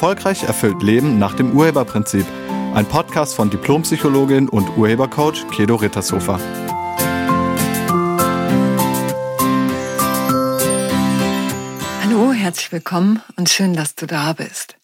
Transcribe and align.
Erfolgreich 0.00 0.44
erfüllt 0.44 0.82
Leben 0.82 1.18
nach 1.18 1.34
dem 1.34 1.52
Urheberprinzip. 1.54 2.24
Ein 2.72 2.86
Podcast 2.86 3.34
von 3.34 3.50
Diplompsychologin 3.50 4.48
und 4.48 4.78
Urhebercoach 4.78 5.46
Kedo 5.50 5.74
Rittershofer. 5.74 6.40
Hallo, 12.02 12.32
herzlich 12.32 12.72
willkommen 12.72 13.22
und 13.36 13.50
schön, 13.50 13.74
dass 13.74 13.94
du 13.94 14.06
da 14.06 14.32
bist. 14.32 14.78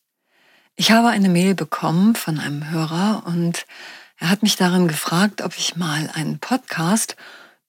Ich 0.74 0.90
habe 0.90 1.08
eine 1.08 1.30
Mail 1.30 1.54
bekommen 1.54 2.14
von 2.14 2.38
einem 2.38 2.70
Hörer 2.70 3.22
und 3.24 3.64
er 4.18 4.28
hat 4.28 4.42
mich 4.42 4.56
darin 4.56 4.86
gefragt, 4.86 5.40
ob 5.40 5.56
ich 5.56 5.76
mal 5.76 6.10
einen 6.12 6.40
Podcast 6.40 7.16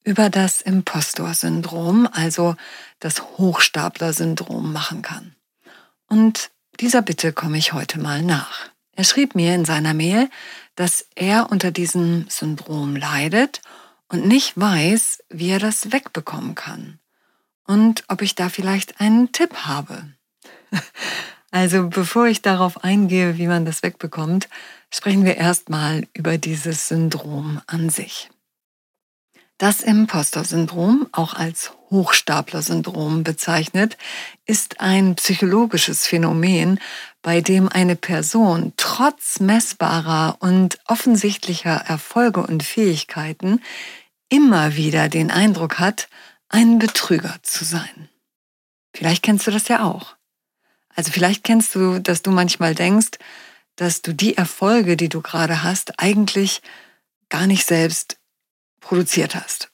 über 0.04 0.30
das 0.30 0.60
Impostor-Syndrom, 0.60 2.10
also 2.12 2.58
das 3.00 3.22
Hochstapler-Syndrom 3.22 4.74
machen 4.74 5.02
kann. 5.02 5.38
Und 6.10 6.52
dieser 6.80 7.02
Bitte 7.02 7.34
komme 7.34 7.58
ich 7.58 7.74
heute 7.74 8.00
mal 8.00 8.22
nach. 8.22 8.70
Er 8.96 9.04
schrieb 9.04 9.36
mir 9.36 9.54
in 9.54 9.66
seiner 9.66 9.94
Mail, 9.94 10.30
dass 10.76 11.08
er 11.16 11.52
unter 11.52 11.72
diesem 11.72 12.26
Syndrom 12.30 12.96
leidet 12.96 13.62
und 14.08 14.26
nicht 14.26 14.58
weiß, 14.58 15.24
wie 15.30 15.50
er 15.50 15.60
das 15.60 15.92
wegbekommen 15.92 16.56
kann. 16.56 17.00
Und 17.66 18.04
ob 18.08 18.22
ich 18.22 18.36
da 18.36 18.50
vielleicht 18.50 19.00
einen 19.00 19.32
Tipp 19.32 19.54
habe. 19.66 20.14
Also 21.50 21.88
bevor 21.88 22.28
ich 22.28 22.42
darauf 22.42 22.84
eingehe, 22.84 23.38
wie 23.38 23.48
man 23.48 23.64
das 23.64 23.82
wegbekommt, 23.82 24.50
sprechen 24.94 25.24
wir 25.24 25.38
erstmal 25.38 26.06
über 26.14 26.38
dieses 26.38 26.90
Syndrom 26.90 27.62
an 27.68 27.90
sich. 27.90 28.30
Das 29.58 29.82
Imposter-Syndrom, 29.82 31.08
auch 31.12 31.34
als 31.34 31.72
Hochstapler-Syndrom 31.90 33.24
bezeichnet, 33.24 33.98
ist 34.46 34.82
ein 34.82 35.16
psychologisches 35.16 36.06
Phänomen, 36.06 36.80
bei 37.24 37.42
dem 37.42 37.68
eine 37.68 37.96
Person 37.96 38.74
trotz 38.78 39.40
messbarer 39.40 40.38
und 40.42 40.78
offensichtlicher 40.86 41.76
Erfolge 41.76 42.42
und 42.42 42.62
Fähigkeiten 42.62 43.62
immer 44.30 44.76
wieder 44.76 45.10
den 45.10 45.32
Eindruck 45.32 45.80
hat, 45.80 46.08
ein 46.50 46.78
Betrüger 46.78 47.38
zu 47.42 47.66
sein. 47.66 48.10
Vielleicht 48.94 49.24
kennst 49.24 49.48
du 49.48 49.52
das 49.52 49.68
ja 49.70 49.84
auch. 49.84 50.16
Also 50.96 51.12
vielleicht 51.12 51.44
kennst 51.44 51.74
du, 51.74 52.00
dass 52.00 52.22
du 52.22 52.30
manchmal 52.30 52.76
denkst, 52.76 53.18
dass 53.76 54.04
du 54.04 54.14
die 54.14 54.38
Erfolge, 54.38 54.98
die 54.98 55.10
du 55.10 55.22
gerade 55.22 55.64
hast, 55.64 56.00
eigentlich 56.00 56.62
gar 57.30 57.48
nicht 57.48 57.66
selbst 57.66 58.18
produziert 58.88 59.36
hast. 59.36 59.70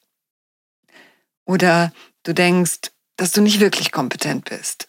Oder 1.44 1.92
du 2.24 2.34
denkst, 2.34 2.90
dass 3.16 3.30
du 3.30 3.40
nicht 3.40 3.60
wirklich 3.60 3.92
kompetent 3.92 4.44
bist. 4.44 4.88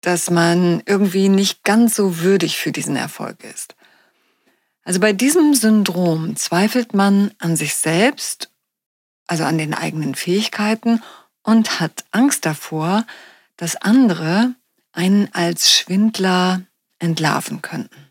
Dass 0.00 0.30
man 0.30 0.82
irgendwie 0.84 1.28
nicht 1.28 1.62
ganz 1.62 1.94
so 1.94 2.18
würdig 2.18 2.58
für 2.58 2.72
diesen 2.72 2.96
Erfolg 2.96 3.44
ist. 3.44 3.76
Also 4.82 4.98
bei 4.98 5.12
diesem 5.12 5.54
Syndrom 5.54 6.34
zweifelt 6.34 6.92
man 6.92 7.32
an 7.38 7.54
sich 7.54 7.76
selbst, 7.76 8.50
also 9.28 9.44
an 9.44 9.58
den 9.58 9.74
eigenen 9.74 10.16
Fähigkeiten 10.16 11.00
und 11.44 11.78
hat 11.78 12.04
Angst 12.10 12.44
davor, 12.46 13.06
dass 13.56 13.76
andere 13.76 14.56
einen 14.90 15.32
als 15.34 15.70
Schwindler 15.70 16.62
entlarven 16.98 17.62
könnten. 17.62 18.10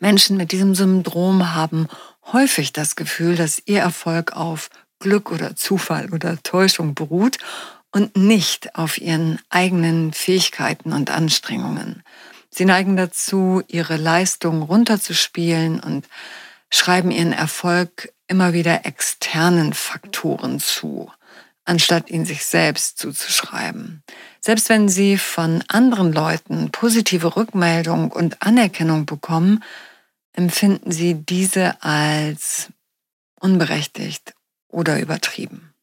Menschen 0.00 0.38
mit 0.38 0.52
diesem 0.52 0.74
Syndrom 0.74 1.54
haben 1.54 1.86
häufig 2.30 2.72
das 2.72 2.96
Gefühl, 2.96 3.36
dass 3.36 3.62
ihr 3.66 3.80
Erfolg 3.80 4.32
auf 4.32 4.70
Glück 4.98 5.30
oder 5.32 5.56
Zufall 5.56 6.10
oder 6.12 6.42
Täuschung 6.42 6.94
beruht 6.94 7.38
und 7.90 8.16
nicht 8.16 8.74
auf 8.74 8.98
ihren 8.98 9.38
eigenen 9.50 10.12
Fähigkeiten 10.12 10.92
und 10.92 11.10
Anstrengungen. 11.10 12.02
Sie 12.50 12.64
neigen 12.64 12.96
dazu, 12.96 13.62
ihre 13.68 13.96
Leistung 13.96 14.62
runterzuspielen 14.62 15.80
und 15.80 16.06
schreiben 16.70 17.10
ihren 17.10 17.32
Erfolg 17.32 18.12
immer 18.28 18.52
wieder 18.52 18.86
externen 18.86 19.72
Faktoren 19.72 20.60
zu, 20.60 21.10
anstatt 21.64 22.10
ihn 22.10 22.24
sich 22.24 22.44
selbst 22.44 22.98
zuzuschreiben. 22.98 24.02
Selbst 24.40 24.68
wenn 24.68 24.88
sie 24.88 25.18
von 25.18 25.62
anderen 25.68 26.12
Leuten 26.12 26.70
positive 26.70 27.36
Rückmeldung 27.36 28.10
und 28.10 28.42
Anerkennung 28.42 29.06
bekommen, 29.06 29.62
empfinden 30.32 30.92
sie 30.92 31.14
diese 31.14 31.82
als 31.82 32.70
unberechtigt 33.40 34.34
oder 34.68 35.00
übertrieben. 35.00 35.74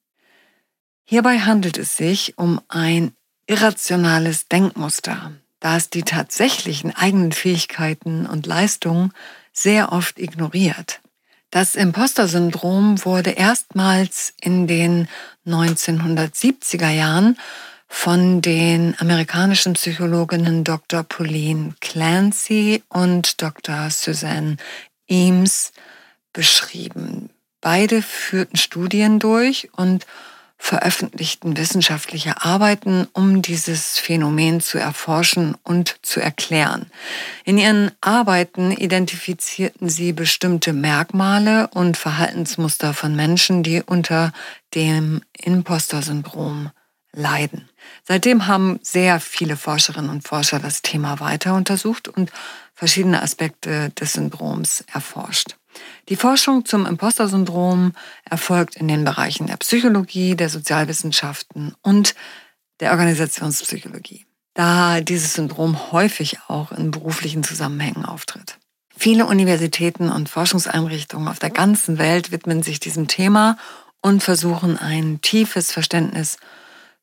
Hierbei 1.06 1.40
handelt 1.40 1.78
es 1.78 1.98
sich 1.98 2.38
um 2.38 2.62
ein 2.68 3.14
irrationales 3.48 4.48
Denkmuster, 4.48 5.32
da 5.60 5.78
es 5.78 5.90
die 5.90 6.04
tatsächlichen 6.04 6.96
eigenen 6.96 7.32
Fähigkeiten 7.32 8.26
und 8.26 8.46
Leistungen 8.46 9.12
sehr 9.52 9.92
oft 9.92 10.20
ignoriert. 10.20 11.02
Das 11.52 11.74
Imposter-Syndrom 11.74 13.04
wurde 13.06 13.32
erstmals 13.32 14.34
in 14.40 14.68
den 14.68 15.08
1970er 15.48 16.90
Jahren 16.90 17.40
von 17.90 18.42
den 18.42 18.96
amerikanischen 19.00 19.74
Psychologinnen 19.74 20.64
Dr. 20.64 21.04
Pauline 21.04 21.74
Clancy 21.82 22.84
und 22.88 23.42
Dr. 23.42 23.90
Suzanne 23.90 24.58
Eames 25.08 25.74
beschrieben. 26.32 27.32
Beide 27.60 28.02
führten 28.02 28.58
Studien 28.58 29.20
durch 29.20 29.70
und 29.76 30.06
veröffentlichten 30.62 31.58
wissenschaftliche 31.58 32.44
Arbeiten, 32.44 33.08
um 33.14 33.42
dieses 33.42 33.98
Phänomen 33.98 34.62
zu 34.62 34.78
erforschen 34.78 35.56
und 35.64 35.96
zu 36.04 36.20
erklären. 36.20 36.92
In 37.44 37.58
ihren 37.58 37.92
Arbeiten 38.02 38.72
identifizierten 38.72 39.90
sie 39.90 40.14
bestimmte 40.14 40.74
Merkmale 40.74 41.70
und 41.70 41.98
Verhaltensmuster 41.98 42.94
von 42.94 43.16
Menschen, 43.16 43.64
die 43.64 43.82
unter 43.82 44.32
dem 44.76 45.22
Imposter-Syndrom 45.38 46.72
leiden. 47.14 47.70
Seitdem 48.04 48.48
haben 48.48 48.80
sehr 48.82 49.20
viele 49.20 49.58
Forscherinnen 49.58 50.10
und 50.10 50.28
Forscher 50.28 50.60
das 50.60 50.82
Thema 50.82 51.20
weiter 51.20 51.56
untersucht 51.56 52.08
und 52.08 52.32
verschiedene 52.74 53.22
Aspekte 53.22 53.90
des 53.92 54.14
Syndroms 54.14 54.84
erforscht. 54.92 55.56
Die 56.10 56.16
Forschung 56.16 56.66
zum 56.66 56.86
Imposter-Syndrom 56.86 57.94
erfolgt 58.30 58.76
in 58.76 58.88
den 58.88 59.04
Bereichen 59.04 59.48
der 59.48 59.58
Psychologie, 59.58 60.36
der 60.36 60.50
Sozialwissenschaften 60.50 61.76
und 61.82 62.16
der 62.80 62.92
Organisationspsychologie, 62.92 64.26
da 64.54 65.02
dieses 65.02 65.34
Syndrom 65.34 65.92
häufig 65.92 66.40
auch 66.48 66.72
in 66.72 66.92
beruflichen 66.92 67.44
Zusammenhängen 67.44 68.06
auftritt. 68.06 68.58
Viele 68.98 69.26
Universitäten 69.28 70.10
und 70.10 70.30
Forschungseinrichtungen 70.30 71.28
auf 71.28 71.40
der 71.40 71.52
ganzen 71.52 71.98
Welt 71.98 72.32
widmen 72.32 72.64
sich 72.64 72.80
diesem 72.80 73.08
Thema 73.08 73.58
und 74.02 74.24
versuchen 74.24 74.78
ein 74.78 75.22
tiefes 75.22 75.72
Verständnis 75.72 76.38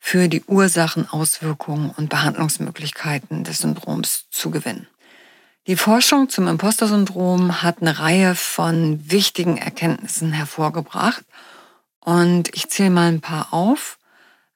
für 0.08 0.28
die 0.28 0.44
Ursachen, 0.44 1.10
Auswirkungen 1.10 1.90
und 1.90 2.10
Behandlungsmöglichkeiten 2.10 3.42
des 3.42 3.58
Syndroms 3.58 4.26
zu 4.30 4.52
gewinnen. 4.52 4.86
Die 5.66 5.74
Forschung 5.74 6.28
zum 6.28 6.46
Imposter-Syndrom 6.46 7.60
hat 7.60 7.80
eine 7.80 7.98
Reihe 7.98 8.36
von 8.36 9.10
wichtigen 9.10 9.56
Erkenntnissen 9.56 10.30
hervorgebracht 10.30 11.24
und 11.98 12.54
ich 12.54 12.68
zähle 12.68 12.90
mal 12.90 13.08
ein 13.08 13.20
paar 13.20 13.52
auf, 13.52 13.98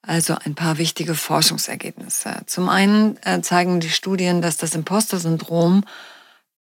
also 0.03 0.37
ein 0.37 0.55
paar 0.55 0.79
wichtige 0.79 1.17
Forschungsergebnisse. 1.17 2.43
Zum 2.47 2.69
einen 2.69 3.17
äh, 3.25 3.43
zeigen 3.43 3.81
die 3.81 3.91
Studien, 3.91 4.43
dass 4.43 4.57
das 4.57 4.77
Imposter-Syndrom 4.77 5.83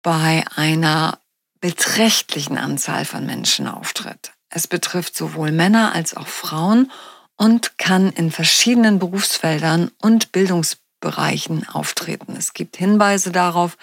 bei 0.03 0.43
einer 0.53 1.17
beträchtlichen 1.61 2.57
Anzahl 2.57 3.05
von 3.05 3.25
Menschen 3.25 3.69
auftritt. 3.69 4.33
Es 4.49 4.67
betrifft 4.67 5.15
sowohl 5.15 5.53
Männer 5.53 5.93
als 5.93 6.17
auch 6.17 6.27
Frauen 6.27 6.91
und 7.37 7.77
kann 7.77 8.11
in 8.11 8.31
verschiedenen 8.31 8.99
Berufsfeldern 8.99 9.91
und 10.01 10.31
Bildungsbereichen 10.31 11.67
auftreten. 11.67 12.35
Es 12.37 12.53
gibt 12.53 12.77
Hinweise 12.77 13.31
darauf, 13.31 13.77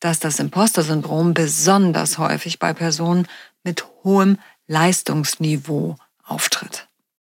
dass 0.00 0.20
das 0.20 0.38
Imposter-Syndrom 0.38 1.34
besonders 1.34 2.18
häufig 2.18 2.58
bei 2.58 2.72
Personen 2.72 3.26
mit 3.64 3.84
hohem 4.04 4.38
Leistungsniveau 4.66 5.96
auftritt. 6.24 6.88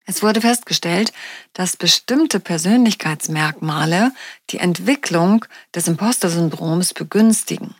Es 0.05 0.23
wurde 0.23 0.41
festgestellt, 0.41 1.13
dass 1.53 1.77
bestimmte 1.77 2.39
Persönlichkeitsmerkmale 2.39 4.11
die 4.49 4.57
Entwicklung 4.57 5.45
des 5.75 5.87
Imposter-Syndroms 5.87 6.95
begünstigen. 6.95 7.75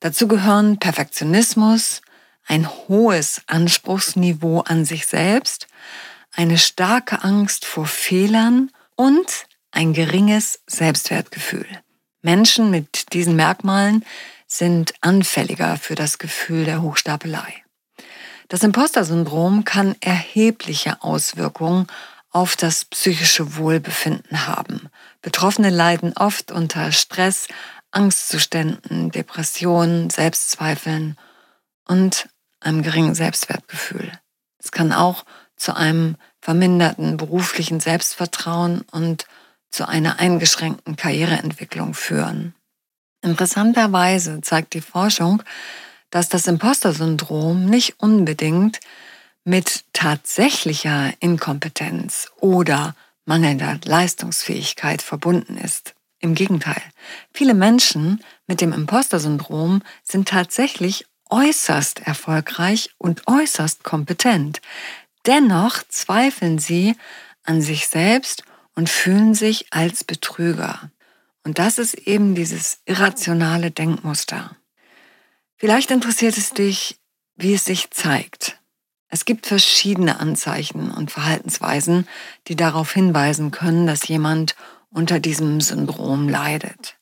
Dazu 0.00 0.26
gehören 0.26 0.78
Perfektionismus, 0.78 2.02
ein 2.48 2.68
hohes 2.68 3.42
Anspruchsniveau 3.46 4.62
an 4.62 4.84
sich 4.84 5.06
selbst, 5.06 5.67
eine 6.38 6.56
starke 6.56 7.24
Angst 7.24 7.64
vor 7.64 7.86
Fehlern 7.86 8.70
und 8.94 9.46
ein 9.72 9.92
geringes 9.92 10.60
Selbstwertgefühl. 10.68 11.66
Menschen 12.22 12.70
mit 12.70 13.12
diesen 13.12 13.34
Merkmalen 13.34 14.04
sind 14.46 14.94
anfälliger 15.00 15.76
für 15.78 15.96
das 15.96 16.18
Gefühl 16.18 16.64
der 16.64 16.80
Hochstapelei. 16.80 17.64
Das 18.46 18.62
Imposter-Syndrom 18.62 19.64
kann 19.64 19.96
erhebliche 20.00 21.02
Auswirkungen 21.02 21.88
auf 22.30 22.54
das 22.54 22.84
psychische 22.84 23.56
Wohlbefinden 23.56 24.46
haben. 24.46 24.90
Betroffene 25.22 25.70
leiden 25.70 26.12
oft 26.16 26.52
unter 26.52 26.92
Stress, 26.92 27.48
Angstzuständen, 27.90 29.10
Depressionen, 29.10 30.08
Selbstzweifeln 30.08 31.18
und 31.88 32.28
einem 32.60 32.82
geringen 32.82 33.16
Selbstwertgefühl. 33.16 34.12
Es 34.58 34.70
kann 34.70 34.92
auch 34.92 35.24
zu 35.58 35.74
einem 35.76 36.16
verminderten 36.48 37.18
beruflichen 37.18 37.78
Selbstvertrauen 37.78 38.80
und 38.90 39.26
zu 39.70 39.86
einer 39.86 40.18
eingeschränkten 40.18 40.96
Karriereentwicklung 40.96 41.92
führen. 41.92 42.54
Interessanterweise 43.20 44.40
zeigt 44.40 44.72
die 44.72 44.80
Forschung, 44.80 45.42
dass 46.08 46.30
das 46.30 46.46
Imposter-Syndrom 46.46 47.66
nicht 47.66 48.00
unbedingt 48.00 48.80
mit 49.44 49.84
tatsächlicher 49.92 51.12
Inkompetenz 51.20 52.30
oder 52.40 52.96
mangelnder 53.26 53.78
Leistungsfähigkeit 53.84 55.02
verbunden 55.02 55.58
ist. 55.58 55.94
Im 56.18 56.34
Gegenteil, 56.34 56.80
viele 57.30 57.52
Menschen 57.52 58.24
mit 58.46 58.62
dem 58.62 58.72
Imposter-Syndrom 58.72 59.82
sind 60.02 60.28
tatsächlich 60.28 61.04
äußerst 61.28 62.06
erfolgreich 62.06 62.88
und 62.96 63.26
äußerst 63.26 63.84
kompetent. 63.84 64.62
Dennoch 65.28 65.82
zweifeln 65.90 66.58
sie 66.58 66.96
an 67.44 67.60
sich 67.60 67.88
selbst 67.88 68.44
und 68.74 68.88
fühlen 68.88 69.34
sich 69.34 69.66
als 69.70 70.02
Betrüger. 70.02 70.90
Und 71.44 71.58
das 71.58 71.76
ist 71.76 71.94
eben 71.94 72.34
dieses 72.34 72.78
irrationale 72.86 73.70
Denkmuster. 73.70 74.56
Vielleicht 75.56 75.90
interessiert 75.90 76.38
es 76.38 76.52
dich, 76.52 76.98
wie 77.36 77.52
es 77.52 77.66
sich 77.66 77.90
zeigt. 77.90 78.58
Es 79.10 79.26
gibt 79.26 79.46
verschiedene 79.46 80.18
Anzeichen 80.18 80.90
und 80.90 81.10
Verhaltensweisen, 81.10 82.08
die 82.46 82.56
darauf 82.56 82.94
hinweisen 82.94 83.50
können, 83.50 83.86
dass 83.86 84.08
jemand 84.08 84.56
unter 84.88 85.20
diesem 85.20 85.60
Syndrom 85.60 86.30
leidet. 86.30 86.96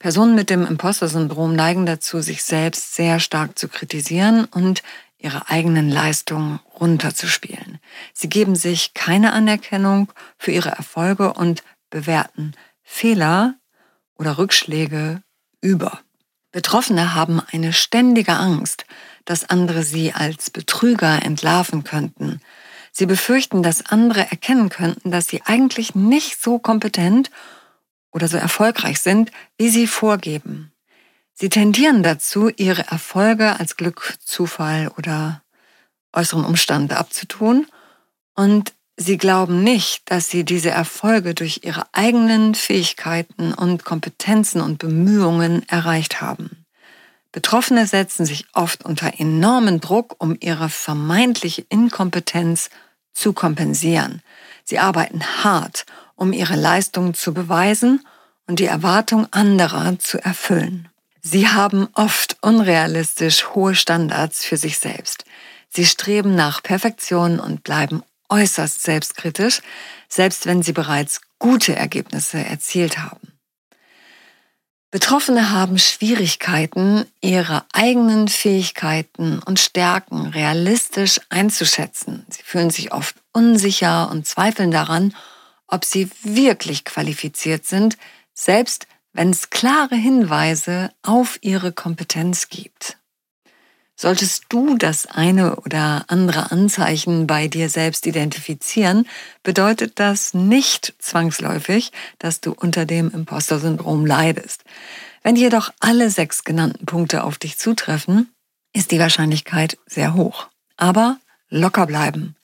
Personen 0.00 0.34
mit 0.34 0.50
dem 0.50 0.66
Imposter-Syndrom 0.66 1.54
neigen 1.54 1.86
dazu, 1.86 2.20
sich 2.20 2.42
selbst 2.42 2.94
sehr 2.94 3.20
stark 3.20 3.56
zu 3.56 3.68
kritisieren 3.68 4.46
und 4.46 4.82
ihre 5.18 5.48
eigenen 5.48 5.90
Leistungen 5.90 6.60
runterzuspielen. 6.78 7.78
Sie 8.12 8.28
geben 8.28 8.54
sich 8.56 8.94
keine 8.94 9.32
Anerkennung 9.32 10.12
für 10.38 10.52
ihre 10.52 10.70
Erfolge 10.70 11.32
und 11.32 11.62
bewerten 11.90 12.52
Fehler 12.82 13.54
oder 14.18 14.38
Rückschläge 14.38 15.22
über. 15.60 16.00
Betroffene 16.52 17.14
haben 17.14 17.40
eine 17.52 17.72
ständige 17.72 18.34
Angst, 18.34 18.86
dass 19.24 19.48
andere 19.48 19.82
sie 19.82 20.12
als 20.12 20.50
Betrüger 20.50 21.22
entlarven 21.22 21.84
könnten. 21.84 22.40
Sie 22.92 23.06
befürchten, 23.06 23.62
dass 23.62 23.84
andere 23.84 24.30
erkennen 24.30 24.70
könnten, 24.70 25.10
dass 25.10 25.28
sie 25.28 25.42
eigentlich 25.44 25.94
nicht 25.94 26.40
so 26.40 26.58
kompetent 26.58 27.30
oder 28.10 28.28
so 28.28 28.38
erfolgreich 28.38 29.00
sind, 29.00 29.32
wie 29.58 29.68
sie 29.68 29.86
vorgeben. 29.86 30.72
Sie 31.38 31.50
tendieren 31.50 32.02
dazu, 32.02 32.48
ihre 32.48 32.86
Erfolge 32.86 33.60
als 33.60 33.76
Glück, 33.76 34.14
Zufall 34.24 34.88
oder 34.96 35.42
äußeren 36.14 36.46
Umstände 36.46 36.96
abzutun 36.96 37.66
und 38.34 38.72
sie 38.96 39.18
glauben 39.18 39.62
nicht, 39.62 40.10
dass 40.10 40.30
sie 40.30 40.44
diese 40.44 40.70
Erfolge 40.70 41.34
durch 41.34 41.60
ihre 41.62 41.84
eigenen 41.92 42.54
Fähigkeiten 42.54 43.52
und 43.52 43.84
Kompetenzen 43.84 44.62
und 44.62 44.78
Bemühungen 44.78 45.68
erreicht 45.68 46.22
haben. 46.22 46.64
Betroffene 47.32 47.86
setzen 47.86 48.24
sich 48.24 48.46
oft 48.54 48.86
unter 48.86 49.20
enormen 49.20 49.82
Druck, 49.82 50.16
um 50.18 50.38
ihre 50.40 50.70
vermeintliche 50.70 51.66
Inkompetenz 51.68 52.70
zu 53.12 53.34
kompensieren. 53.34 54.22
Sie 54.64 54.78
arbeiten 54.78 55.20
hart, 55.44 55.84
um 56.14 56.32
ihre 56.32 56.56
Leistungen 56.56 57.12
zu 57.12 57.34
beweisen 57.34 58.06
und 58.46 58.58
die 58.58 58.64
Erwartung 58.64 59.30
anderer 59.32 59.98
zu 59.98 60.16
erfüllen. 60.16 60.88
Sie 61.28 61.48
haben 61.48 61.88
oft 61.94 62.36
unrealistisch 62.40 63.48
hohe 63.48 63.74
Standards 63.74 64.44
für 64.44 64.56
sich 64.56 64.78
selbst. 64.78 65.24
Sie 65.68 65.84
streben 65.84 66.36
nach 66.36 66.62
Perfektion 66.62 67.40
und 67.40 67.64
bleiben 67.64 68.04
äußerst 68.28 68.80
selbstkritisch, 68.80 69.60
selbst 70.08 70.46
wenn 70.46 70.62
sie 70.62 70.72
bereits 70.72 71.20
gute 71.40 71.74
Ergebnisse 71.74 72.38
erzielt 72.38 72.98
haben. 72.98 73.32
Betroffene 74.92 75.50
haben 75.50 75.80
Schwierigkeiten, 75.80 77.06
ihre 77.20 77.64
eigenen 77.72 78.28
Fähigkeiten 78.28 79.40
und 79.40 79.58
Stärken 79.58 80.26
realistisch 80.28 81.20
einzuschätzen. 81.28 82.24
Sie 82.28 82.44
fühlen 82.44 82.70
sich 82.70 82.92
oft 82.92 83.16
unsicher 83.32 84.12
und 84.12 84.28
zweifeln 84.28 84.70
daran, 84.70 85.12
ob 85.66 85.84
sie 85.84 86.08
wirklich 86.22 86.84
qualifiziert 86.84 87.66
sind, 87.66 87.98
selbst 88.32 88.86
wenn 89.16 89.30
es 89.30 89.50
klare 89.50 89.96
Hinweise 89.96 90.90
auf 91.02 91.38
ihre 91.40 91.72
Kompetenz 91.72 92.48
gibt. 92.48 92.98
Solltest 93.98 94.44
du 94.50 94.76
das 94.76 95.06
eine 95.06 95.56
oder 95.56 96.04
andere 96.08 96.52
Anzeichen 96.52 97.26
bei 97.26 97.48
dir 97.48 97.70
selbst 97.70 98.06
identifizieren, 98.06 99.08
bedeutet 99.42 99.98
das 99.98 100.34
nicht 100.34 100.94
zwangsläufig, 100.98 101.92
dass 102.18 102.42
du 102.42 102.52
unter 102.52 102.84
dem 102.84 103.10
Imposter-Syndrom 103.10 104.04
leidest. 104.04 104.64
Wenn 105.22 105.34
jedoch 105.34 105.72
alle 105.80 106.10
sechs 106.10 106.44
genannten 106.44 106.84
Punkte 106.84 107.24
auf 107.24 107.38
dich 107.38 107.56
zutreffen, 107.56 108.30
ist 108.74 108.90
die 108.90 108.98
Wahrscheinlichkeit 108.98 109.78
sehr 109.86 110.12
hoch. 110.12 110.48
Aber 110.76 111.18
locker 111.48 111.86
bleiben. 111.86 112.36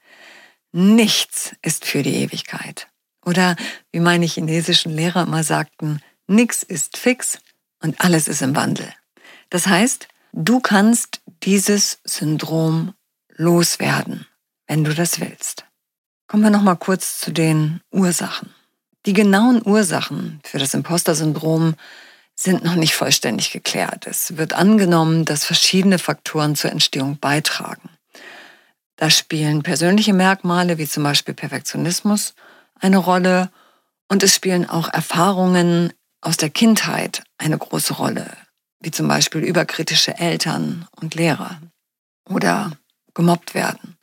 Nichts 0.72 1.54
ist 1.60 1.84
für 1.84 2.02
die 2.02 2.14
Ewigkeit. 2.14 2.88
Oder 3.26 3.56
wie 3.92 4.00
meine 4.00 4.24
chinesischen 4.24 4.96
Lehrer 4.96 5.24
immer 5.24 5.44
sagten, 5.44 6.00
Nix 6.32 6.62
ist 6.62 6.96
fix 6.96 7.38
und 7.82 8.00
alles 8.00 8.26
ist 8.26 8.40
im 8.40 8.56
Wandel. 8.56 8.90
Das 9.50 9.66
heißt, 9.66 10.08
du 10.32 10.60
kannst 10.60 11.20
dieses 11.42 12.00
Syndrom 12.04 12.94
loswerden, 13.36 14.26
wenn 14.66 14.82
du 14.82 14.94
das 14.94 15.20
willst. 15.20 15.66
Kommen 16.28 16.42
wir 16.42 16.50
noch 16.50 16.62
mal 16.62 16.76
kurz 16.76 17.18
zu 17.18 17.32
den 17.32 17.82
Ursachen. 17.90 18.54
Die 19.04 19.12
genauen 19.12 19.60
Ursachen 19.62 20.40
für 20.42 20.58
das 20.58 20.72
Imposter-Syndrom 20.72 21.74
sind 22.34 22.64
noch 22.64 22.76
nicht 22.76 22.94
vollständig 22.94 23.50
geklärt. 23.50 24.06
Es 24.06 24.38
wird 24.38 24.54
angenommen, 24.54 25.26
dass 25.26 25.44
verschiedene 25.44 25.98
Faktoren 25.98 26.56
zur 26.56 26.72
Entstehung 26.72 27.18
beitragen. 27.18 27.90
Da 28.96 29.10
spielen 29.10 29.62
persönliche 29.62 30.14
Merkmale 30.14 30.78
wie 30.78 30.88
zum 30.88 31.02
Beispiel 31.02 31.34
Perfektionismus 31.34 32.34
eine 32.80 32.96
Rolle 32.96 33.50
und 34.08 34.22
es 34.22 34.34
spielen 34.34 34.68
auch 34.68 34.88
Erfahrungen 34.88 35.92
aus 36.22 36.38
der 36.38 36.48
Kindheit 36.48 37.22
eine 37.36 37.58
große 37.58 37.94
Rolle, 37.94 38.30
wie 38.80 38.90
zum 38.90 39.08
Beispiel 39.08 39.42
überkritische 39.42 40.16
Eltern 40.18 40.86
und 41.00 41.14
Lehrer 41.14 41.60
oder 42.28 42.72
gemobbt 43.12 43.54
werden. 43.54 43.98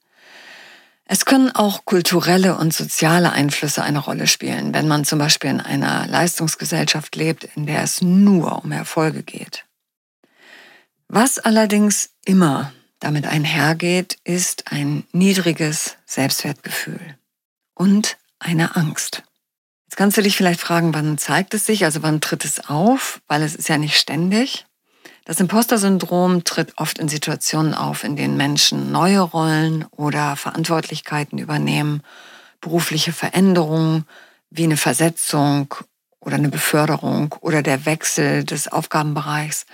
Es 1.06 1.26
können 1.26 1.50
auch 1.50 1.86
kulturelle 1.86 2.56
und 2.56 2.72
soziale 2.72 3.32
Einflüsse 3.32 3.82
eine 3.82 3.98
Rolle 3.98 4.28
spielen, 4.28 4.76
wenn 4.76 4.88
man 4.88 5.06
zum 5.06 5.18
Beispiel 5.18 5.50
in 5.50 5.62
einer 5.62 6.06
Leistungsgesellschaft 6.06 7.16
lebt, 7.16 7.46
in 7.56 7.66
der 7.66 7.82
es 7.82 8.04
nur 8.04 8.64
um 8.64 8.72
Erfolge 8.72 9.24
geht. 9.24 9.66
Was 11.08 11.40
allerdings 11.40 12.12
immer 12.26 12.72
damit 13.00 13.26
einhergeht, 13.26 14.20
ist 14.24 14.72
ein 14.72 15.04
niedriges 15.12 15.98
Selbstwertgefühl 16.06 17.18
und 17.74 18.18
eine 18.38 18.76
Angst. 18.76 19.24
Jetzt 19.90 19.98
kannst 19.98 20.18
du 20.18 20.22
dich 20.22 20.38
vielleicht 20.38 20.62
fragen, 20.62 20.94
wann 20.94 21.18
zeigt 21.18 21.56
es 21.56 21.66
sich, 21.66 21.84
also 21.84 22.04
wann 22.04 22.22
tritt 22.22 22.46
es 22.46 22.70
auf, 22.70 23.22
weil 23.28 23.42
es 23.42 23.56
ist 23.56 23.70
ja 23.70 23.80
nicht 23.80 23.98
ständig. 23.98 24.68
Das 25.26 25.40
Imposter-Syndrom 25.40 26.44
tritt 26.44 26.78
oft 26.78 27.00
in 27.00 27.10
Situationen 27.10 27.74
auf, 27.74 28.04
in 28.04 28.16
denen 28.16 28.38
Menschen 28.38 28.92
neue 28.92 29.22
Rollen 29.22 29.86
oder 29.90 30.36
Verantwortlichkeiten 30.36 31.40
übernehmen, 31.40 32.04
berufliche 32.62 33.14
Veränderungen 33.14 34.06
wie 34.52 34.66
eine 34.66 34.78
Versetzung 34.78 35.74
oder 36.20 36.36
eine 36.36 36.50
Beförderung 36.50 37.34
oder 37.42 37.64
der 37.64 37.88
Wechsel 37.88 38.44
des 38.44 38.68
Aufgabenbereichs 38.68 39.66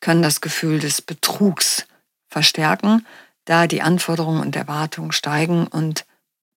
können 0.00 0.22
das 0.22 0.40
Gefühl 0.40 0.78
des 0.78 1.02
Betrugs 1.02 1.84
verstärken, 2.28 3.04
da 3.44 3.66
die 3.66 3.82
Anforderungen 3.82 4.40
und 4.40 4.54
Erwartungen 4.54 5.10
steigen 5.10 5.66
und 5.66 6.06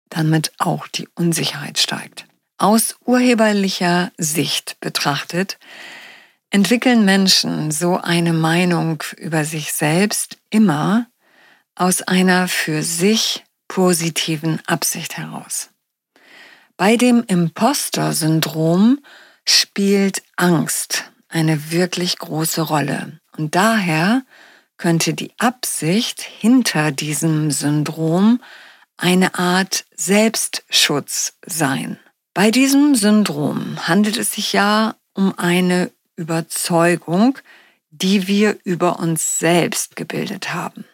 damit 0.09 0.51
auch 0.59 0.87
die 0.87 1.07
Unsicherheit 1.15 1.79
steigt. 1.79 2.27
Aus 2.57 2.95
urheberlicher 3.05 4.11
Sicht 4.17 4.77
betrachtet, 4.79 5.59
entwickeln 6.49 7.05
Menschen 7.05 7.71
so 7.71 7.97
eine 7.97 8.33
Meinung 8.33 9.03
über 9.17 9.45
sich 9.45 9.73
selbst 9.73 10.37
immer 10.49 11.07
aus 11.75 12.01
einer 12.01 12.47
für 12.47 12.81
sich 12.81 13.43
positiven 13.67 14.59
Absicht 14.65 15.17
heraus. 15.17 15.69
Bei 16.77 16.95
dem 16.95 17.23
Imposter-Syndrom 17.27 18.99
spielt 19.45 20.23
Angst 20.35 21.11
eine 21.29 21.71
wirklich 21.71 22.17
große 22.17 22.61
Rolle. 22.61 23.19
Und 23.37 23.55
daher 23.55 24.23
könnte 24.77 25.13
die 25.13 25.31
Absicht 25.37 26.21
hinter 26.21 26.91
diesem 26.91 27.51
Syndrom 27.51 28.41
eine 28.95 29.35
Art 29.35 29.85
Selbstschutz 29.95 31.33
sein. 31.45 31.99
Bei 32.37 32.51
diesem 32.51 32.93
Syndrom 32.93 33.87
handelt 33.87 34.15
es 34.15 34.33
sich 34.33 34.53
ja 34.53 34.95
um 35.15 35.33
eine 35.39 35.91
Überzeugung, 36.17 37.39
die 37.89 38.27
wir 38.27 38.59
über 38.63 38.99
uns 38.99 39.39
selbst 39.39 39.95
gebildet 39.95 40.53
haben. 40.53 40.85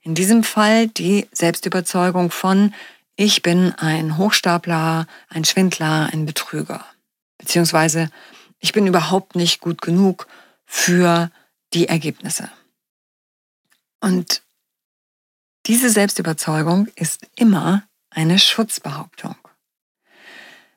In 0.00 0.14
diesem 0.14 0.44
Fall 0.44 0.86
die 0.86 1.26
Selbstüberzeugung 1.32 2.30
von 2.30 2.72
ich 3.16 3.42
bin 3.42 3.72
ein 3.72 4.16
Hochstapler, 4.16 5.08
ein 5.28 5.44
Schwindler, 5.44 6.10
ein 6.12 6.24
Betrüger. 6.24 6.86
Beziehungsweise 7.36 8.08
ich 8.60 8.72
bin 8.72 8.86
überhaupt 8.86 9.34
nicht 9.34 9.60
gut 9.60 9.82
genug 9.82 10.28
für 10.66 11.32
die 11.72 11.88
Ergebnisse. 11.88 12.48
Und 14.00 14.44
diese 15.66 15.90
Selbstüberzeugung 15.90 16.86
ist 16.94 17.26
immer 17.34 17.82
eine 18.08 18.38
Schutzbehauptung. 18.38 19.34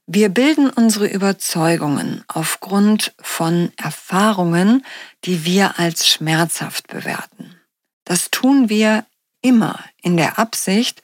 Wir 0.10 0.30
bilden 0.30 0.70
unsere 0.70 1.06
Überzeugungen 1.08 2.24
aufgrund 2.30 3.14
von 3.20 3.74
Erfahrungen, 3.76 4.86
die 5.26 5.44
wir 5.44 5.80
als 5.80 6.08
schmerzhaft 6.08 6.88
bewerten. 6.88 7.60
Das 8.06 8.32
tun 8.32 8.70
wir 8.70 9.06
immer 9.42 9.84
in 10.02 10.16
der 10.16 10.40
Absicht, 10.40 11.02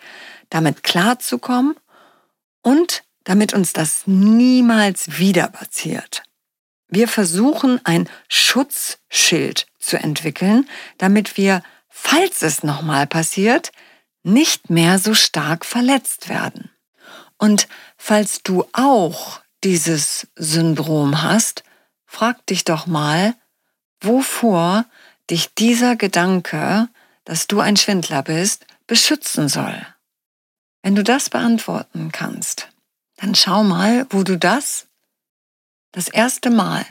damit 0.49 0.83
klarzukommen 0.83 1.75
und 2.61 3.03
damit 3.25 3.53
uns 3.53 3.73
das 3.73 4.03
niemals 4.07 5.19
wieder 5.19 5.49
passiert. 5.49 6.23
Wir 6.87 7.09
versuchen 7.09 7.81
ein 7.83 8.07
Schutzschild 8.29 9.67
zu 9.79 9.97
entwickeln, 9.97 10.69
damit 10.97 11.35
wir, 11.35 11.61
falls 11.89 12.41
es 12.41 12.63
nochmal 12.63 13.05
passiert, 13.05 13.73
nicht 14.23 14.69
mehr 14.69 14.97
so 14.97 15.13
stark 15.13 15.65
verletzt 15.65 16.29
werden. 16.29 16.72
Und 17.43 17.67
falls 17.97 18.41
du 18.41 18.63
auch 18.71 19.41
dieses 19.65 20.27
Syndrom 20.37 21.23
hast, 21.23 21.65
frag 22.05 22.45
dich 22.45 22.63
doch 22.63 22.87
mal, 22.87 23.35
wovor 23.99 24.85
dich 25.29 25.53
dieser 25.53 25.97
Gedanke, 25.97 26.87
dass 27.25 27.47
du 27.47 27.59
ein 27.59 27.75
Schwindler 27.75 28.23
bist, 28.23 28.65
beschützen 28.87 29.49
soll. 29.49 29.75
Wenn 30.83 30.95
du 30.95 31.03
das 31.03 31.29
beantworten 31.29 32.13
kannst, 32.13 32.69
dann 33.17 33.35
schau 33.35 33.65
mal, 33.65 34.07
wo 34.09 34.23
du 34.23 34.37
das 34.37 34.87
das 35.91 36.07
erste 36.07 36.49
Mal 36.49 36.85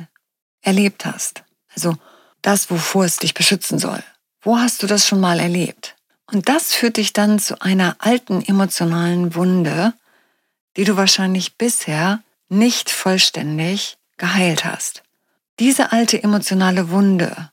erlebt 0.61 1.06
hast. 1.06 1.44
Also 1.75 1.97
das, 2.42 2.71
wovor 2.71 3.06
es 3.06 3.16
dich 3.16 3.32
beschützen 3.32 3.78
soll. 3.78 4.04
Wo 4.42 4.59
hast 4.59 4.82
du 4.82 4.87
das 4.87 5.06
schon 5.06 5.21
mal 5.21 5.40
erlebt? 5.40 5.97
Und 6.26 6.50
das 6.50 6.75
führt 6.75 6.99
dich 6.99 7.14
dann 7.14 7.38
zu 7.38 7.62
einer 7.62 7.97
alten 8.00 8.42
emotionalen 8.42 9.35
Wunde, 9.35 9.94
die 10.76 10.84
du 10.84 10.96
wahrscheinlich 10.96 11.56
bisher 11.56 12.22
nicht 12.48 12.90
vollständig 12.90 13.98
geheilt 14.16 14.64
hast. 14.64 15.02
Diese 15.58 15.92
alte 15.92 16.22
emotionale 16.22 16.90
Wunde 16.90 17.50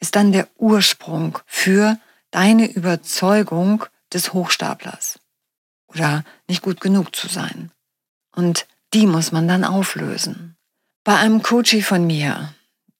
ist 0.00 0.16
dann 0.16 0.32
der 0.32 0.48
Ursprung 0.56 1.38
für 1.46 1.98
deine 2.30 2.70
Überzeugung 2.70 3.84
des 4.12 4.32
Hochstaplers 4.32 5.20
oder 5.88 6.24
nicht 6.48 6.62
gut 6.62 6.80
genug 6.80 7.14
zu 7.14 7.28
sein. 7.28 7.70
Und 8.34 8.66
die 8.94 9.06
muss 9.06 9.32
man 9.32 9.46
dann 9.46 9.64
auflösen. 9.64 10.56
Bei 11.04 11.16
einem 11.16 11.42
Coachie 11.42 11.82
von 11.82 12.06
mir, 12.06 12.54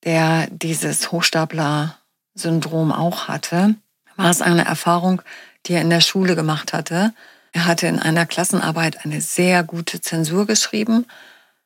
der 0.05 0.49
dieses 0.49 1.13
Hochstapler-Syndrom 1.13 2.93
auch 2.93 3.29
hatte, 3.29 3.75
war 4.17 4.31
es 4.31 4.43
eine 4.43 4.65
Erfahrung, 4.65 5.23
die 5.67 5.75
er 5.75 5.83
in 5.83 5.91
der 5.91 6.01
Schule 6.01 6.37
gemacht 6.37 6.73
hatte, 6.73 7.15
er 7.53 7.67
hatte 7.67 7.87
in 7.87 7.99
einer 7.99 8.27
Klassenarbeit 8.27 9.05
eine 9.05 9.21
sehr 9.21 9.63
gute 9.65 10.01
Zensur 10.01 10.47
geschrieben, 10.47 11.07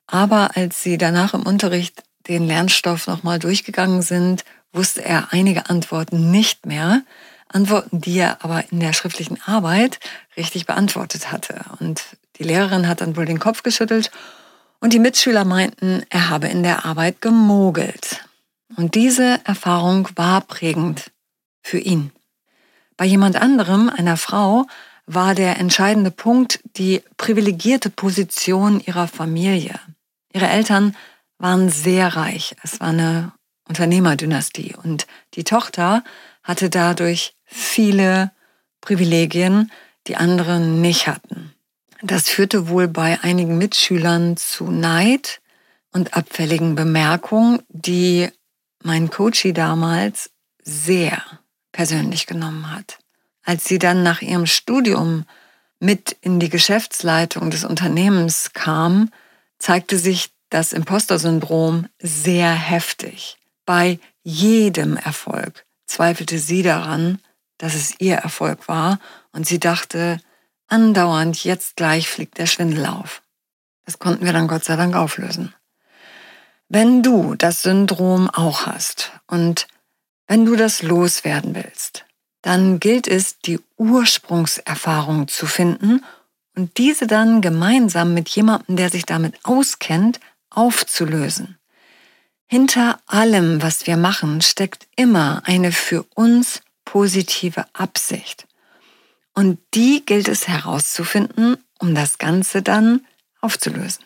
aber 0.06 0.56
als 0.56 0.82
sie 0.82 0.98
danach 0.98 1.34
im 1.34 1.42
Unterricht 1.42 2.02
den 2.28 2.46
Lernstoff 2.46 3.06
nochmal 3.06 3.38
durchgegangen 3.38 4.02
sind, 4.02 4.44
wusste 4.72 5.04
er 5.04 5.32
einige 5.32 5.68
Antworten 5.68 6.30
nicht 6.30 6.66
mehr. 6.66 7.02
Antworten, 7.48 8.00
die 8.00 8.18
er 8.18 8.44
aber 8.44 8.64
in 8.70 8.80
der 8.80 8.92
schriftlichen 8.92 9.40
Arbeit 9.44 10.00
richtig 10.36 10.66
beantwortet 10.66 11.30
hatte. 11.30 11.60
Und 11.78 12.02
die 12.36 12.42
Lehrerin 12.42 12.88
hat 12.88 13.00
dann 13.00 13.16
wohl 13.16 13.26
den 13.26 13.38
Kopf 13.38 13.62
geschüttelt 13.62 14.10
und 14.80 14.92
die 14.92 14.98
Mitschüler 14.98 15.44
meinten, 15.44 16.04
er 16.10 16.30
habe 16.30 16.48
in 16.48 16.62
der 16.62 16.84
Arbeit 16.84 17.20
gemogelt. 17.20 18.24
Und 18.76 18.96
diese 18.96 19.40
Erfahrung 19.44 20.08
war 20.16 20.40
prägend 20.40 21.12
für 21.62 21.78
ihn. 21.78 22.10
Bei 22.96 23.04
jemand 23.04 23.36
anderem, 23.36 23.88
einer 23.88 24.16
Frau, 24.16 24.66
war 25.06 25.34
der 25.34 25.58
entscheidende 25.58 26.10
Punkt 26.10 26.60
die 26.76 27.02
privilegierte 27.16 27.90
Position 27.90 28.80
ihrer 28.80 29.08
Familie. 29.08 29.78
Ihre 30.32 30.48
Eltern 30.48 30.96
waren 31.38 31.68
sehr 31.68 32.16
reich. 32.16 32.56
Es 32.62 32.80
war 32.80 32.88
eine 32.88 33.32
Unternehmerdynastie 33.68 34.74
und 34.82 35.06
die 35.34 35.44
Tochter 35.44 36.04
hatte 36.42 36.70
dadurch 36.70 37.34
viele 37.44 38.32
Privilegien, 38.80 39.70
die 40.06 40.16
andere 40.16 40.60
nicht 40.60 41.06
hatten. 41.06 41.54
Das 42.02 42.28
führte 42.28 42.68
wohl 42.68 42.88
bei 42.88 43.18
einigen 43.22 43.56
Mitschülern 43.56 44.36
zu 44.36 44.70
Neid 44.70 45.40
und 45.92 46.14
abfälligen 46.14 46.74
Bemerkungen, 46.74 47.62
die 47.68 48.28
mein 48.82 49.08
Coachie 49.08 49.54
damals 49.54 50.30
sehr 50.62 51.22
persönlich 51.72 52.26
genommen 52.26 52.70
hat. 52.70 52.98
Als 53.44 53.64
sie 53.64 53.78
dann 53.78 54.02
nach 54.02 54.22
ihrem 54.22 54.46
Studium 54.46 55.24
mit 55.78 56.16
in 56.20 56.40
die 56.40 56.48
Geschäftsleitung 56.48 57.50
des 57.50 57.64
Unternehmens 57.64 58.52
kam, 58.54 59.10
zeigte 59.58 59.98
sich 59.98 60.32
das 60.50 60.72
Imposter-Syndrom 60.72 61.88
sehr 61.98 62.52
heftig. 62.52 63.36
Bei 63.66 63.98
jedem 64.22 64.96
Erfolg 64.96 65.64
zweifelte 65.86 66.38
sie 66.38 66.62
daran, 66.62 67.20
dass 67.58 67.74
es 67.74 67.94
ihr 68.00 68.16
Erfolg 68.16 68.68
war 68.68 68.98
und 69.32 69.46
sie 69.46 69.60
dachte 69.60 70.18
andauernd, 70.68 71.44
jetzt 71.44 71.76
gleich 71.76 72.08
fliegt 72.08 72.38
der 72.38 72.46
Schwindel 72.46 72.86
auf. 72.86 73.22
Das 73.84 73.98
konnten 73.98 74.24
wir 74.24 74.32
dann 74.32 74.48
Gott 74.48 74.64
sei 74.64 74.76
Dank 74.76 74.94
auflösen. 74.96 75.54
Wenn 76.68 77.02
du 77.02 77.34
das 77.34 77.62
Syndrom 77.62 78.30
auch 78.30 78.66
hast 78.66 79.12
und 79.26 79.66
wenn 80.26 80.46
du 80.46 80.56
das 80.56 80.82
loswerden 80.82 81.54
willst, 81.54 82.06
dann 82.44 82.78
gilt 82.78 83.08
es, 83.08 83.38
die 83.38 83.58
Ursprungserfahrung 83.78 85.28
zu 85.28 85.46
finden 85.46 86.04
und 86.54 86.76
diese 86.76 87.06
dann 87.06 87.40
gemeinsam 87.40 88.12
mit 88.12 88.28
jemandem, 88.28 88.76
der 88.76 88.90
sich 88.90 89.06
damit 89.06 89.34
auskennt, 89.44 90.20
aufzulösen. 90.50 91.56
Hinter 92.46 93.00
allem, 93.06 93.62
was 93.62 93.86
wir 93.86 93.96
machen, 93.96 94.42
steckt 94.42 94.86
immer 94.94 95.40
eine 95.46 95.72
für 95.72 96.04
uns 96.14 96.60
positive 96.84 97.64
Absicht. 97.72 98.46
Und 99.32 99.58
die 99.72 100.04
gilt 100.04 100.28
es 100.28 100.46
herauszufinden, 100.46 101.56
um 101.78 101.94
das 101.94 102.18
Ganze 102.18 102.60
dann 102.60 103.06
aufzulösen. 103.40 104.04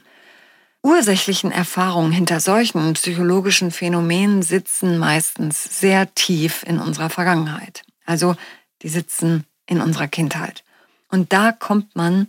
Ursächlichen 0.80 1.50
Erfahrungen 1.50 2.12
hinter 2.12 2.38
solchen 2.38 2.92
psychologischen 2.92 3.73
Phänomenen 3.73 4.42
sitzen 4.42 4.97
meistens 4.97 5.80
sehr 5.80 6.14
tief 6.14 6.62
in 6.62 6.78
unserer 6.78 7.11
Vergangenheit. 7.11 7.83
Also 8.09 8.37
die 8.81 8.88
sitzen 8.88 9.45
in 9.67 9.83
unserer 9.83 10.09
Kindheit. 10.09 10.65
Und 11.09 11.35
da 11.35 11.53
kommt 11.53 11.95
man 11.95 12.29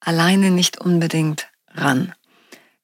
alleine 0.00 0.50
nicht 0.50 0.80
unbedingt 0.80 1.48
ran. 1.68 2.12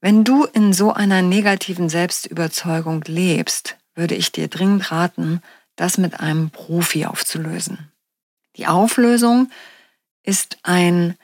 Wenn 0.01 0.23
du 0.23 0.45
in 0.45 0.73
so 0.73 0.93
einer 0.93 1.23
negativen 1.23 1.89
Selbstüberzeugung 1.89 3.03
lebst, 3.07 3.77
würde 3.97 4.15
ich 4.15 4.31
dir 4.31 4.47
dringend 4.47 4.93
raten, 4.93 5.43
das 5.75 5.99
mit 5.99 6.21
einem 6.21 6.51
Profi 6.51 7.07
aufzulösen. 7.07 7.91
Die 8.55 8.69
Auflösung 8.69 9.51
ist 10.23 10.59
ein 10.63 11.17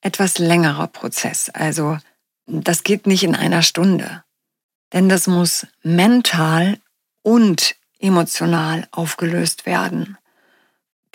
etwas 0.00 0.38
längerer 0.38 0.88
Prozess. 0.88 1.50
Also 1.50 1.98
das 2.46 2.82
geht 2.82 3.06
nicht 3.06 3.22
in 3.22 3.36
einer 3.36 3.62
Stunde. 3.62 4.24
Denn 4.92 5.08
das 5.08 5.28
muss 5.28 5.68
mental 5.82 6.78
und 7.22 7.76
emotional 8.00 8.88
aufgelöst 8.90 9.66
werden. 9.66 10.18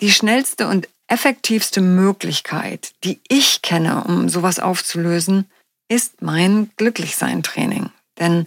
Die 0.00 0.10
schnellste 0.10 0.66
und 0.66 0.88
effektivste 1.08 1.80
Möglichkeit, 1.80 2.92
die 3.04 3.20
ich 3.28 3.62
kenne, 3.62 4.04
um 4.04 4.28
sowas 4.28 4.58
aufzulösen, 4.58 5.50
ist 5.88 6.22
mein 6.22 6.70
Glücklichsein-Training. 6.76 7.90
Denn 8.18 8.46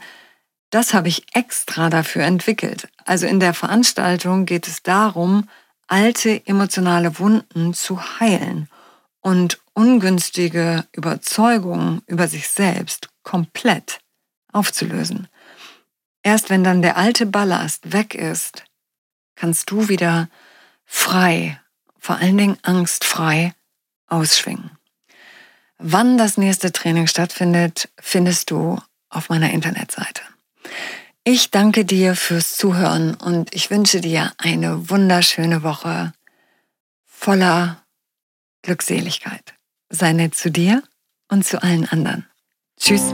das 0.71 0.93
habe 0.93 1.09
ich 1.09 1.25
extra 1.35 1.89
dafür 1.89 2.23
entwickelt. 2.23 2.87
Also 3.05 3.27
in 3.27 3.39
der 3.39 3.53
Veranstaltung 3.53 4.45
geht 4.45 4.67
es 4.67 4.81
darum, 4.81 5.47
alte 5.87 6.41
emotionale 6.47 7.19
Wunden 7.19 7.73
zu 7.73 8.01
heilen 8.19 8.69
und 9.21 9.59
ungünstige 9.73 10.85
Überzeugungen 10.93 12.01
über 12.07 12.27
sich 12.27 12.47
selbst 12.47 13.09
komplett 13.21 13.99
aufzulösen. 14.51 15.27
Erst 16.23 16.49
wenn 16.49 16.63
dann 16.63 16.81
der 16.81 16.97
alte 16.97 17.25
Ballast 17.25 17.91
weg 17.91 18.15
ist, 18.15 18.63
kannst 19.35 19.69
du 19.69 19.89
wieder 19.89 20.29
frei, 20.85 21.59
vor 21.97 22.17
allen 22.17 22.37
Dingen 22.37 22.57
angstfrei 22.61 23.53
ausschwingen. 24.07 24.71
Wann 25.77 26.17
das 26.17 26.37
nächste 26.37 26.71
Training 26.71 27.07
stattfindet, 27.07 27.89
findest 27.99 28.51
du 28.51 28.79
auf 29.09 29.29
meiner 29.29 29.51
Internetseite. 29.51 30.21
Ich 31.23 31.51
danke 31.51 31.85
dir 31.85 32.15
fürs 32.15 32.53
Zuhören 32.53 33.15
und 33.15 33.53
ich 33.55 33.69
wünsche 33.69 34.01
dir 34.01 34.33
eine 34.37 34.89
wunderschöne 34.89 35.63
Woche 35.63 36.13
voller 37.05 37.83
Glückseligkeit. 38.61 39.53
Sei 39.89 40.11
nett 40.13 40.35
zu 40.35 40.51
dir 40.51 40.83
und 41.29 41.45
zu 41.45 41.61
allen 41.61 41.87
anderen. 41.87 42.27
Tschüss. 42.77 43.13